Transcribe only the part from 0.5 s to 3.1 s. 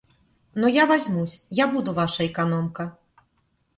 Но я возьмусь, я буду ваша экономка.